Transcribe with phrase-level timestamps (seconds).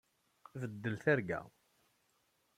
[0.59, 1.39] Beddel targa.